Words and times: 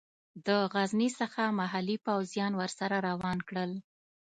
د 0.47 0.47
غزني 0.73 1.09
څخه 1.19 1.41
محلي 1.59 1.97
پوځیان 2.05 2.51
ورسره 2.57 2.95
روان 3.07 3.37
کړل. 3.49 3.71